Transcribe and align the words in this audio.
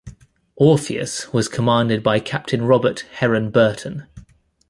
"Orpheus" 0.55 1.31
was 1.31 1.47
commanded 1.47 2.01
by 2.01 2.19
Captain 2.19 2.63
Robert 2.65 3.01
Heron 3.17 3.51
Burton. 3.51 4.07